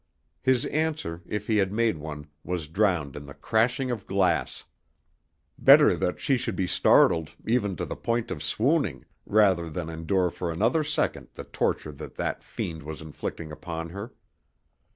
[0.41, 4.63] His answer, if he had made one, was drowned in the crashing of glass.
[5.59, 10.31] Better that she should be startled, even to the point of swooning, rather than endure
[10.31, 14.11] for another second the torture that that fiend was inflicting upon her.